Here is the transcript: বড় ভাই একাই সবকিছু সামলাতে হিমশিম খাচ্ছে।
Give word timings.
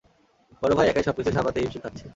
বড় 0.61 0.73
ভাই 0.77 0.87
একাই 0.87 1.05
সবকিছু 1.07 1.29
সামলাতে 1.31 1.59
হিমশিম 1.59 1.81
খাচ্ছে। 1.83 2.05